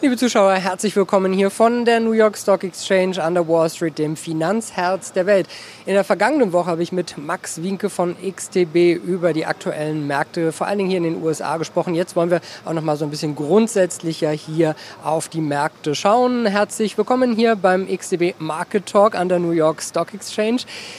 Liebe 0.00 0.16
Zuschauer, 0.16 0.52
herzlich 0.52 0.94
willkommen 0.94 1.32
hier 1.32 1.50
von 1.50 1.84
der 1.84 1.98
New 1.98 2.12
York 2.12 2.38
Stock 2.38 2.62
Exchange 2.62 3.20
an 3.20 3.34
der 3.34 3.48
Wall 3.48 3.68
Street, 3.68 3.98
dem 3.98 4.14
Finanzherz 4.14 5.10
der 5.12 5.26
Welt. 5.26 5.48
In 5.86 5.94
der 5.94 6.04
vergangenen 6.04 6.52
Woche 6.52 6.70
habe 6.70 6.84
ich 6.84 6.92
mit 6.92 7.18
Max 7.18 7.64
Winke 7.64 7.90
von 7.90 8.14
XTB 8.14 8.94
über 9.04 9.32
die 9.32 9.44
aktuellen 9.44 10.06
Märkte, 10.06 10.52
vor 10.52 10.68
allen 10.68 10.78
Dingen 10.78 10.90
hier 10.90 10.98
in 10.98 11.02
den 11.02 11.20
USA, 11.20 11.56
gesprochen. 11.56 11.96
Jetzt 11.96 12.14
wollen 12.14 12.30
wir 12.30 12.40
auch 12.64 12.74
noch 12.74 12.82
mal 12.82 12.96
so 12.96 13.06
ein 13.06 13.10
bisschen 13.10 13.34
grundsätzlicher 13.34 14.30
hier 14.30 14.76
auf 15.02 15.28
die 15.28 15.40
Märkte 15.40 15.96
schauen. 15.96 16.46
Herzlich 16.46 16.96
willkommen 16.96 17.34
hier 17.34 17.56
beim 17.56 17.88
XTB 17.88 18.38
Market 18.38 18.86
Talk 18.86 19.16
an 19.16 19.28
der 19.28 19.40
New 19.40 19.50
York 19.50 19.82
Stock 19.82 20.14
Exchange. 20.14 20.58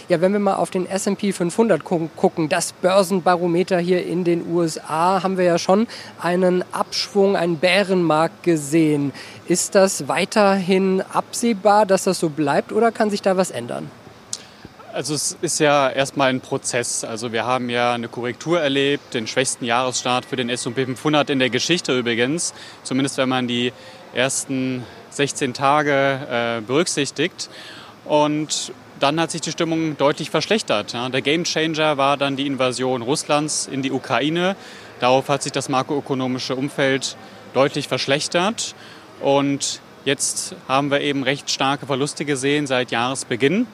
Ja, 0.10 0.20
wenn 0.20 0.34
wir 0.34 0.42
mal 0.42 0.56
auf 0.56 0.72
den 0.72 0.86
S&P 0.86 1.32
500 1.32 1.86
gucken, 1.86 2.50
das 2.50 2.74
Börsenbarometer 2.74 3.80
hier 3.80 4.06
in 4.06 4.26
den 4.26 4.46
USA, 4.52 5.24
haben 5.24 5.38
wir 5.38 5.46
ja 5.46 5.58
schon 5.58 5.88
einen 6.22 6.66
Abschwung, 6.74 7.38
einen 7.38 7.60
Bärenmarkt 7.60 8.44
gesehen 8.44 8.89
sehen. 8.90 9.14
Ist 9.48 9.76
das 9.76 10.08
weiterhin 10.08 11.02
absehbar, 11.02 11.86
dass 11.86 12.04
das 12.04 12.20
so 12.20 12.30
bleibt 12.30 12.72
oder 12.72 12.92
kann 12.92 13.10
sich 13.10 13.22
da 13.22 13.38
was 13.38 13.52
ändern? 13.52 13.90
Also 14.92 15.14
es 15.14 15.38
ist 15.42 15.60
ja 15.60 15.90
erstmal 15.90 16.32
ein 16.32 16.42
Prozess. 16.42 17.04
Also 17.04 17.32
wir 17.32 17.46
haben 17.46 17.70
ja 17.70 17.94
eine 17.94 18.08
Korrektur 18.08 18.60
erlebt, 18.60 19.14
den 19.14 19.28
schwächsten 19.28 19.64
Jahresstart 19.64 20.26
für 20.26 20.36
den 20.36 20.50
S&P 20.50 20.86
500 20.86 21.30
in 21.30 21.38
der 21.38 21.52
Geschichte 21.52 21.98
übrigens, 21.98 22.56
zumindest 22.84 23.18
wenn 23.18 23.30
man 23.30 23.48
die 23.48 23.72
ersten 24.16 24.84
16 25.12 25.54
Tage 25.54 26.58
äh, 26.58 26.62
berücksichtigt. 26.62 27.50
Und 28.06 28.74
dann 29.00 29.22
hat 29.22 29.30
sich 29.30 29.42
die 29.42 29.52
Stimmung 29.52 29.96
deutlich 29.98 30.32
verschlechtert. 30.32 30.94
Der 30.94 31.22
Gamechanger 31.22 31.98
war 31.98 32.18
dann 32.18 32.36
die 32.36 32.48
Invasion 32.48 33.04
Russlands 33.04 33.70
in 33.72 33.84
die 33.84 33.92
Ukraine. 33.92 34.56
Darauf 35.00 35.30
hat 35.30 35.44
sich 35.44 35.52
das 35.52 35.70
makroökonomische 35.70 36.56
Umfeld 36.56 37.16
deutlich 37.54 37.88
verschlechtert. 37.88 38.76
Und 39.22 39.82
jetzt 40.06 40.56
haben 40.68 40.92
wir 40.92 41.02
eben 41.02 41.24
recht 41.24 41.50
starke 41.50 41.86
Verluste 41.86 42.26
gesehen 42.26 42.68
seit 42.68 42.92
Jahresbeginn, 42.92 43.68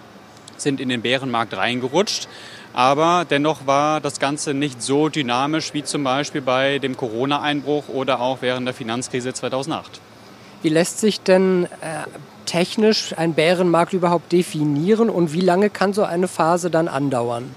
sind 0.57 0.79
in 0.79 0.89
den 0.89 1.01
Bärenmarkt 1.01 1.55
reingerutscht. 1.55 2.27
Aber 2.73 3.25
dennoch 3.29 3.67
war 3.67 4.01
das 4.01 4.19
Ganze 4.19 4.53
nicht 4.53 4.81
so 4.81 5.07
dynamisch 5.07 5.73
wie 5.73 5.83
zum 5.83 6.03
Beispiel 6.03 6.41
bei 6.41 6.79
dem 6.79 6.97
Corona-Einbruch 6.97 7.87
oder 7.87 8.19
auch 8.19 8.39
während 8.41 8.67
der 8.67 8.73
Finanzkrise 8.73 9.33
2008. 9.33 10.01
Wie 10.61 10.69
lässt 10.69 10.99
sich 10.99 11.21
denn 11.21 11.65
äh, 11.65 12.03
technisch 12.45 13.13
ein 13.17 13.33
Bärenmarkt 13.33 13.93
überhaupt 13.93 14.31
definieren 14.31 15.09
und 15.09 15.31
wie 15.31 15.41
lange 15.41 15.69
kann 15.69 15.93
so 15.93 16.03
eine 16.03 16.27
Phase 16.27 16.69
dann 16.69 16.87
andauern? 16.87 17.55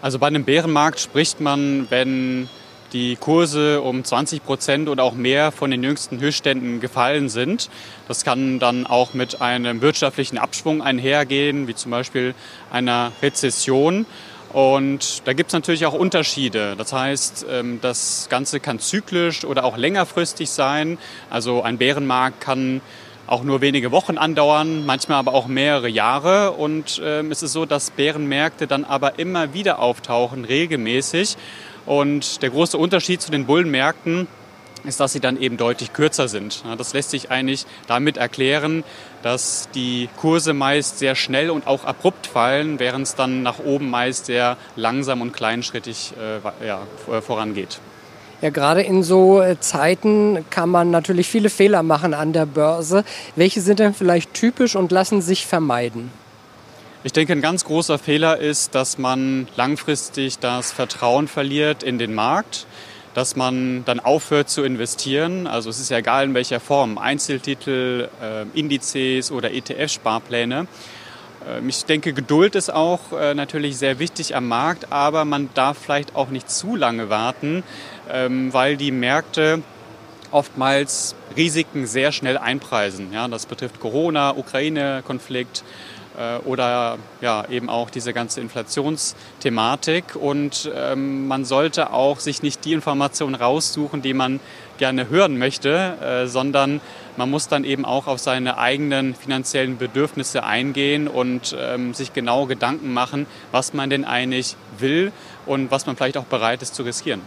Also 0.00 0.18
bei 0.18 0.28
einem 0.28 0.44
Bärenmarkt 0.44 1.00
spricht 1.00 1.40
man, 1.40 1.86
wenn 1.90 2.48
die 2.92 3.16
Kurse 3.16 3.80
um 3.82 4.04
20 4.04 4.44
Prozent 4.44 4.88
oder 4.88 5.04
auch 5.04 5.14
mehr 5.14 5.52
von 5.52 5.70
den 5.70 5.82
jüngsten 5.82 6.20
Höchstständen 6.20 6.80
gefallen 6.80 7.28
sind. 7.28 7.70
Das 8.08 8.24
kann 8.24 8.58
dann 8.58 8.86
auch 8.86 9.14
mit 9.14 9.40
einem 9.40 9.80
wirtschaftlichen 9.80 10.38
Abschwung 10.38 10.82
einhergehen, 10.82 11.68
wie 11.68 11.74
zum 11.74 11.90
Beispiel 11.90 12.34
einer 12.70 13.12
Rezession. 13.22 14.06
Und 14.52 15.22
da 15.26 15.32
gibt 15.32 15.50
es 15.50 15.52
natürlich 15.54 15.86
auch 15.86 15.94
Unterschiede. 15.94 16.74
Das 16.76 16.92
heißt, 16.92 17.46
ähm, 17.48 17.78
das 17.80 18.26
Ganze 18.28 18.58
kann 18.58 18.80
zyklisch 18.80 19.44
oder 19.44 19.64
auch 19.64 19.76
längerfristig 19.76 20.50
sein. 20.50 20.98
Also 21.30 21.62
ein 21.62 21.78
Bärenmarkt 21.78 22.40
kann 22.40 22.80
auch 23.28 23.44
nur 23.44 23.60
wenige 23.60 23.92
Wochen 23.92 24.18
andauern, 24.18 24.84
manchmal 24.84 25.18
aber 25.18 25.34
auch 25.34 25.46
mehrere 25.46 25.88
Jahre. 25.88 26.50
Und 26.50 27.00
ähm, 27.04 27.30
es 27.30 27.44
ist 27.44 27.52
so, 27.52 27.64
dass 27.64 27.92
Bärenmärkte 27.92 28.66
dann 28.66 28.84
aber 28.84 29.20
immer 29.20 29.54
wieder 29.54 29.78
auftauchen, 29.78 30.44
regelmäßig. 30.44 31.36
Und 31.90 32.42
der 32.42 32.50
große 32.50 32.78
Unterschied 32.78 33.20
zu 33.20 33.32
den 33.32 33.46
Bullenmärkten 33.46 34.28
ist, 34.84 35.00
dass 35.00 35.12
sie 35.12 35.18
dann 35.18 35.36
eben 35.36 35.56
deutlich 35.56 35.92
kürzer 35.92 36.28
sind. 36.28 36.62
Das 36.78 36.92
lässt 36.92 37.10
sich 37.10 37.32
eigentlich 37.32 37.66
damit 37.88 38.16
erklären, 38.16 38.84
dass 39.24 39.68
die 39.74 40.08
Kurse 40.16 40.54
meist 40.54 41.00
sehr 41.00 41.16
schnell 41.16 41.50
und 41.50 41.66
auch 41.66 41.84
abrupt 41.84 42.28
fallen, 42.28 42.78
während 42.78 43.08
es 43.08 43.16
dann 43.16 43.42
nach 43.42 43.58
oben 43.58 43.90
meist 43.90 44.26
sehr 44.26 44.56
langsam 44.76 45.20
und 45.20 45.32
kleinschrittig 45.32 46.12
äh, 46.16 46.64
ja, 46.64 46.82
vorangeht. 47.22 47.80
Ja, 48.40 48.50
gerade 48.50 48.82
in 48.82 49.02
so 49.02 49.40
äh, 49.40 49.58
Zeiten 49.58 50.44
kann 50.48 50.68
man 50.68 50.92
natürlich 50.92 51.26
viele 51.26 51.50
Fehler 51.50 51.82
machen 51.82 52.14
an 52.14 52.32
der 52.32 52.46
Börse. 52.46 53.02
Welche 53.34 53.62
sind 53.62 53.80
denn 53.80 53.94
vielleicht 53.94 54.32
typisch 54.32 54.76
und 54.76 54.92
lassen 54.92 55.22
sich 55.22 55.44
vermeiden? 55.44 56.12
Ich 57.02 57.12
denke, 57.12 57.32
ein 57.32 57.40
ganz 57.40 57.64
großer 57.64 57.98
Fehler 57.98 58.36
ist, 58.36 58.74
dass 58.74 58.98
man 58.98 59.48
langfristig 59.56 60.38
das 60.38 60.70
Vertrauen 60.70 61.28
verliert 61.28 61.82
in 61.82 61.98
den 61.98 62.12
Markt, 62.14 62.66
dass 63.14 63.36
man 63.36 63.86
dann 63.86 64.00
aufhört 64.00 64.50
zu 64.50 64.64
investieren. 64.64 65.46
Also 65.46 65.70
es 65.70 65.80
ist 65.80 65.90
ja 65.90 65.96
egal 65.96 66.26
in 66.26 66.34
welcher 66.34 66.60
Form, 66.60 66.98
Einzeltitel, 66.98 68.10
äh, 68.22 68.42
Indizes 68.52 69.32
oder 69.32 69.50
ETF-Sparpläne. 69.50 70.66
Ähm, 71.48 71.68
ich 71.70 71.86
denke, 71.86 72.12
Geduld 72.12 72.54
ist 72.54 72.70
auch 72.70 73.00
äh, 73.18 73.32
natürlich 73.32 73.78
sehr 73.78 73.98
wichtig 73.98 74.36
am 74.36 74.46
Markt, 74.46 74.92
aber 74.92 75.24
man 75.24 75.48
darf 75.54 75.78
vielleicht 75.78 76.14
auch 76.14 76.28
nicht 76.28 76.50
zu 76.50 76.76
lange 76.76 77.08
warten, 77.08 77.62
ähm, 78.10 78.52
weil 78.52 78.76
die 78.76 78.90
Märkte 78.90 79.62
oftmals 80.32 81.14
Risiken 81.34 81.86
sehr 81.86 82.12
schnell 82.12 82.36
einpreisen. 82.36 83.10
Ja, 83.10 83.26
das 83.26 83.46
betrifft 83.46 83.80
Corona, 83.80 84.36
Ukraine-Konflikt, 84.36 85.64
oder 86.44 86.98
ja, 87.20 87.44
eben 87.48 87.68
auch 87.68 87.90
diese 87.90 88.12
ganze 88.12 88.40
Inflationsthematik. 88.40 90.16
Und 90.16 90.70
ähm, 90.74 91.28
man 91.28 91.44
sollte 91.44 91.92
auch 91.92 92.20
sich 92.20 92.42
nicht 92.42 92.64
die 92.64 92.72
Informationen 92.72 93.34
raussuchen, 93.34 94.02
die 94.02 94.14
man 94.14 94.40
gerne 94.78 95.08
hören 95.08 95.38
möchte, 95.38 95.96
äh, 96.00 96.26
sondern 96.26 96.80
man 97.16 97.30
muss 97.30 97.48
dann 97.48 97.64
eben 97.64 97.84
auch 97.84 98.06
auf 98.06 98.18
seine 98.18 98.56
eigenen 98.56 99.14
finanziellen 99.14 99.76
Bedürfnisse 99.76 100.42
eingehen 100.42 101.06
und 101.06 101.54
ähm, 101.58 101.92
sich 101.92 102.12
genau 102.12 102.46
Gedanken 102.46 102.92
machen, 102.92 103.26
was 103.52 103.74
man 103.74 103.90
denn 103.90 104.04
eigentlich 104.04 104.56
will 104.78 105.12
und 105.46 105.70
was 105.70 105.86
man 105.86 105.96
vielleicht 105.96 106.16
auch 106.16 106.24
bereit 106.24 106.62
ist 106.62 106.74
zu 106.74 106.82
riskieren. 106.82 107.20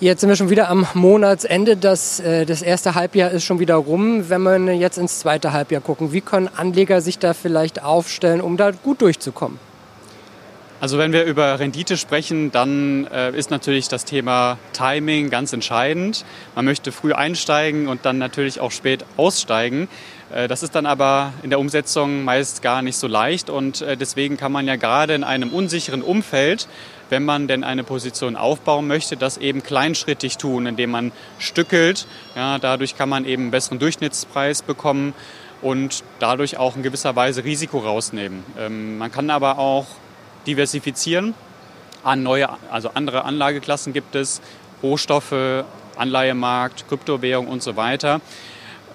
Jetzt 0.00 0.22
sind 0.22 0.30
wir 0.30 0.36
schon 0.36 0.48
wieder 0.48 0.70
am 0.70 0.86
Monatsende. 0.94 1.76
Das, 1.76 2.20
äh, 2.20 2.46
das 2.46 2.62
erste 2.62 2.94
Halbjahr 2.94 3.30
ist 3.32 3.44
schon 3.44 3.60
wieder 3.60 3.74
rum. 3.74 4.30
Wenn 4.30 4.40
wir 4.40 4.74
jetzt 4.74 4.96
ins 4.96 5.18
zweite 5.18 5.52
Halbjahr 5.52 5.82
gucken, 5.82 6.10
wie 6.14 6.22
können 6.22 6.48
Anleger 6.48 7.02
sich 7.02 7.18
da 7.18 7.34
vielleicht 7.34 7.82
aufstellen, 7.82 8.40
um 8.40 8.56
da 8.56 8.70
gut 8.70 9.02
durchzukommen? 9.02 9.58
Also 10.80 10.96
wenn 10.96 11.12
wir 11.12 11.24
über 11.24 11.58
Rendite 11.58 11.98
sprechen, 11.98 12.50
dann 12.50 13.06
äh, 13.12 13.36
ist 13.36 13.50
natürlich 13.50 13.88
das 13.88 14.06
Thema 14.06 14.56
Timing 14.72 15.28
ganz 15.28 15.52
entscheidend. 15.52 16.24
Man 16.54 16.64
möchte 16.64 16.92
früh 16.92 17.12
einsteigen 17.12 17.86
und 17.86 18.06
dann 18.06 18.16
natürlich 18.16 18.58
auch 18.58 18.70
spät 18.70 19.04
aussteigen. 19.18 19.86
Äh, 20.32 20.48
das 20.48 20.62
ist 20.62 20.74
dann 20.74 20.86
aber 20.86 21.32
in 21.42 21.50
der 21.50 21.58
Umsetzung 21.58 22.24
meist 22.24 22.62
gar 22.62 22.82
nicht 22.82 22.96
so 22.96 23.06
leicht 23.06 23.50
und 23.50 23.82
äh, 23.82 23.96
deswegen 23.96 24.36
kann 24.36 24.52
man 24.52 24.66
ja 24.66 24.76
gerade 24.76 25.14
in 25.14 25.24
einem 25.24 25.50
unsicheren 25.50 26.02
Umfeld, 26.02 26.68
wenn 27.08 27.24
man 27.24 27.48
denn 27.48 27.64
eine 27.64 27.84
Position 27.84 28.36
aufbauen 28.36 28.86
möchte, 28.86 29.16
das 29.16 29.36
eben 29.36 29.62
kleinschrittig 29.62 30.38
tun, 30.38 30.66
indem 30.66 30.90
man 30.90 31.12
stückelt. 31.38 32.06
Ja, 32.36 32.58
dadurch 32.58 32.96
kann 32.96 33.08
man 33.08 33.24
eben 33.24 33.44
einen 33.44 33.50
besseren 33.50 33.78
Durchschnittspreis 33.78 34.62
bekommen 34.62 35.14
und 35.62 36.04
dadurch 36.20 36.56
auch 36.56 36.76
in 36.76 36.82
gewisser 36.82 37.16
Weise 37.16 37.44
Risiko 37.44 37.78
rausnehmen. 37.78 38.44
Ähm, 38.58 38.98
man 38.98 39.10
kann 39.10 39.30
aber 39.30 39.58
auch 39.58 39.86
diversifizieren. 40.46 41.34
An 42.02 42.22
neue, 42.22 42.48
also 42.70 42.92
andere 42.94 43.24
Anlageklassen 43.24 43.92
gibt 43.92 44.14
es, 44.14 44.40
Rohstoffe, 44.82 45.64
Anleihemarkt, 45.96 46.88
Kryptowährung 46.88 47.46
und 47.46 47.62
so 47.62 47.76
weiter. 47.76 48.22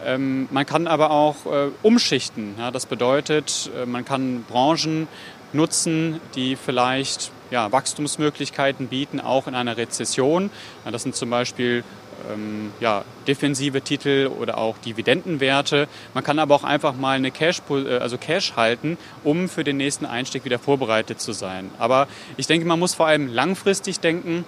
Ähm, 0.05 0.47
man 0.51 0.65
kann 0.65 0.87
aber 0.87 1.11
auch 1.11 1.45
äh, 1.45 1.69
umschichten. 1.81 2.55
Ja, 2.57 2.71
das 2.71 2.85
bedeutet, 2.85 3.71
äh, 3.75 3.85
man 3.85 4.05
kann 4.05 4.43
Branchen 4.43 5.07
nutzen, 5.53 6.19
die 6.35 6.55
vielleicht 6.55 7.31
ja, 7.51 7.71
Wachstumsmöglichkeiten 7.71 8.87
bieten, 8.87 9.19
auch 9.19 9.47
in 9.47 9.55
einer 9.55 9.77
Rezession. 9.77 10.49
Ja, 10.83 10.91
das 10.91 11.03
sind 11.03 11.15
zum 11.15 11.29
Beispiel 11.29 11.83
ähm, 12.31 12.71
ja, 12.79 13.03
defensive 13.27 13.81
Titel 13.81 14.29
oder 14.39 14.57
auch 14.57 14.77
Dividendenwerte. 14.79 15.87
Man 16.13 16.23
kann 16.23 16.39
aber 16.39 16.55
auch 16.55 16.63
einfach 16.63 16.95
mal 16.95 17.15
eine 17.17 17.31
Cash, 17.31 17.61
äh, 17.69 17.97
also 17.97 18.17
Cash 18.17 18.53
halten, 18.55 18.97
um 19.23 19.49
für 19.49 19.63
den 19.63 19.77
nächsten 19.77 20.05
Einstieg 20.05 20.45
wieder 20.45 20.59
vorbereitet 20.59 21.19
zu 21.21 21.31
sein. 21.31 21.71
Aber 21.79 22.07
ich 22.37 22.47
denke, 22.47 22.67
man 22.67 22.79
muss 22.79 22.93
vor 22.93 23.07
allem 23.07 23.33
langfristig 23.33 23.99
denken. 23.99 24.45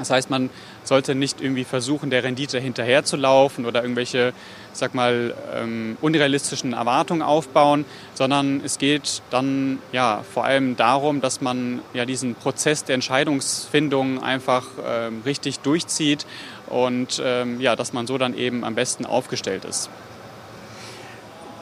Das 0.00 0.10
heißt, 0.10 0.30
man 0.30 0.48
sollte 0.82 1.14
nicht 1.14 1.42
irgendwie 1.42 1.64
versuchen, 1.64 2.08
der 2.08 2.24
Rendite 2.24 2.58
hinterherzulaufen 2.58 3.66
oder 3.66 3.82
irgendwelche, 3.82 4.32
sag 4.72 4.94
mal, 4.94 5.34
ähm, 5.54 5.98
unrealistischen 6.00 6.72
Erwartungen 6.72 7.20
aufbauen, 7.20 7.84
sondern 8.14 8.62
es 8.64 8.78
geht 8.78 9.20
dann 9.30 9.78
ja 9.92 10.24
vor 10.32 10.46
allem 10.46 10.74
darum, 10.76 11.20
dass 11.20 11.42
man 11.42 11.80
ja 11.92 12.06
diesen 12.06 12.34
Prozess 12.34 12.82
der 12.84 12.94
Entscheidungsfindung 12.94 14.22
einfach 14.22 14.66
ähm, 14.84 15.20
richtig 15.26 15.60
durchzieht 15.60 16.24
und 16.66 17.20
ähm, 17.22 17.60
ja, 17.60 17.76
dass 17.76 17.92
man 17.92 18.06
so 18.06 18.16
dann 18.16 18.34
eben 18.34 18.64
am 18.64 18.74
besten 18.74 19.04
aufgestellt 19.04 19.66
ist. 19.66 19.90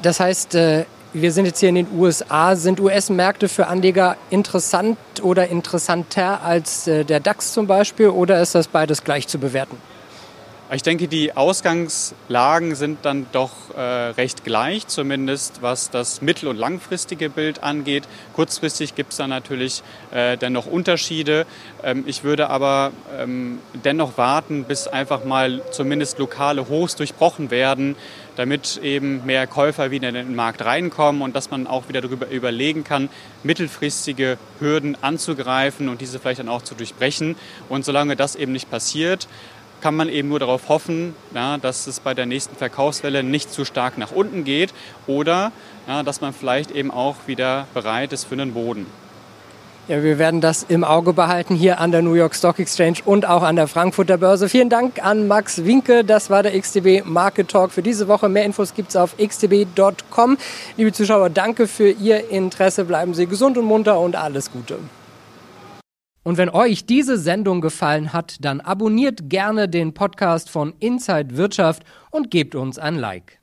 Das 0.02 0.20
heißt, 0.20 0.54
äh, 0.54 0.84
wir 1.12 1.32
sind 1.32 1.46
jetzt 1.46 1.60
hier 1.60 1.70
in 1.70 1.76
den 1.76 1.88
USA. 1.96 2.56
Sind 2.56 2.80
US-Märkte 2.80 3.48
für 3.48 3.66
Anleger 3.66 4.16
interessant 4.30 4.98
oder 5.22 5.48
interessanter 5.48 6.42
als 6.42 6.86
äh, 6.86 7.04
der 7.04 7.20
DAX 7.20 7.52
zum 7.52 7.66
Beispiel 7.66 8.08
oder 8.08 8.40
ist 8.40 8.54
das 8.54 8.68
beides 8.68 9.04
gleich 9.04 9.26
zu 9.26 9.38
bewerten? 9.38 9.76
Ich 10.70 10.82
denke, 10.82 11.08
die 11.08 11.34
Ausgangslagen 11.34 12.74
sind 12.74 12.98
dann 13.06 13.26
doch 13.32 13.52
äh, 13.74 13.80
recht 13.80 14.44
gleich, 14.44 14.86
zumindest 14.86 15.62
was 15.62 15.88
das 15.88 16.20
mittel- 16.20 16.46
und 16.46 16.58
langfristige 16.58 17.30
Bild 17.30 17.62
angeht. 17.62 18.04
Kurzfristig 18.34 18.94
gibt 18.94 19.12
es 19.12 19.16
da 19.16 19.26
natürlich 19.26 19.82
äh, 20.10 20.36
dennoch 20.36 20.66
Unterschiede. 20.66 21.46
Ähm, 21.82 22.04
ich 22.06 22.22
würde 22.22 22.50
aber 22.50 22.92
ähm, 23.18 23.60
dennoch 23.82 24.18
warten, 24.18 24.64
bis 24.64 24.88
einfach 24.88 25.24
mal 25.24 25.62
zumindest 25.70 26.18
lokale 26.18 26.68
Hochs 26.68 26.96
durchbrochen 26.96 27.50
werden, 27.50 27.96
damit 28.38 28.76
eben 28.84 29.26
mehr 29.26 29.48
Käufer 29.48 29.90
wieder 29.90 30.08
in 30.10 30.14
den 30.14 30.36
Markt 30.36 30.64
reinkommen 30.64 31.22
und 31.22 31.34
dass 31.34 31.50
man 31.50 31.66
auch 31.66 31.88
wieder 31.88 32.00
darüber 32.00 32.28
überlegen 32.30 32.84
kann, 32.84 33.08
mittelfristige 33.42 34.38
Hürden 34.60 34.96
anzugreifen 35.02 35.88
und 35.88 36.00
diese 36.00 36.20
vielleicht 36.20 36.38
dann 36.38 36.48
auch 36.48 36.62
zu 36.62 36.76
durchbrechen. 36.76 37.34
Und 37.68 37.84
solange 37.84 38.14
das 38.14 38.36
eben 38.36 38.52
nicht 38.52 38.70
passiert, 38.70 39.26
kann 39.80 39.96
man 39.96 40.08
eben 40.08 40.28
nur 40.28 40.38
darauf 40.38 40.68
hoffen, 40.68 41.16
ja, 41.34 41.58
dass 41.58 41.88
es 41.88 41.98
bei 41.98 42.14
der 42.14 42.26
nächsten 42.26 42.54
Verkaufswelle 42.54 43.24
nicht 43.24 43.52
zu 43.52 43.64
stark 43.64 43.98
nach 43.98 44.12
unten 44.12 44.44
geht 44.44 44.72
oder 45.08 45.50
ja, 45.88 46.04
dass 46.04 46.20
man 46.20 46.32
vielleicht 46.32 46.70
eben 46.70 46.92
auch 46.92 47.16
wieder 47.26 47.66
bereit 47.74 48.12
ist 48.12 48.24
für 48.24 48.34
einen 48.34 48.54
Boden. 48.54 48.86
Ja, 49.88 50.02
wir 50.02 50.18
werden 50.18 50.42
das 50.42 50.64
im 50.64 50.84
Auge 50.84 51.14
behalten 51.14 51.54
hier 51.54 51.80
an 51.80 51.92
der 51.92 52.02
New 52.02 52.12
York 52.12 52.34
Stock 52.34 52.58
Exchange 52.58 52.98
und 53.06 53.26
auch 53.26 53.42
an 53.42 53.56
der 53.56 53.68
Frankfurter 53.68 54.18
Börse. 54.18 54.50
Vielen 54.50 54.68
Dank 54.68 55.02
an 55.02 55.26
Max 55.26 55.64
Winke. 55.64 56.04
Das 56.04 56.28
war 56.28 56.42
der 56.42 56.60
XTB 56.60 57.06
Market 57.06 57.48
Talk 57.48 57.70
für 57.70 57.80
diese 57.80 58.06
Woche. 58.06 58.28
Mehr 58.28 58.44
Infos 58.44 58.74
gibt 58.74 58.90
es 58.90 58.96
auf 58.96 59.16
xtb.com. 59.16 60.36
Liebe 60.76 60.92
Zuschauer, 60.92 61.30
danke 61.30 61.66
für 61.66 61.88
Ihr 61.88 62.28
Interesse. 62.28 62.84
Bleiben 62.84 63.14
Sie 63.14 63.26
gesund 63.26 63.56
und 63.56 63.64
munter 63.64 63.98
und 63.98 64.14
alles 64.14 64.52
Gute. 64.52 64.78
Und 66.22 66.36
wenn 66.36 66.50
euch 66.50 66.84
diese 66.84 67.16
Sendung 67.16 67.62
gefallen 67.62 68.12
hat, 68.12 68.36
dann 68.42 68.60
abonniert 68.60 69.30
gerne 69.30 69.70
den 69.70 69.94
Podcast 69.94 70.50
von 70.50 70.74
Inside 70.80 71.38
Wirtschaft 71.38 71.82
und 72.10 72.30
gebt 72.30 72.54
uns 72.54 72.78
ein 72.78 72.96
Like. 72.96 73.37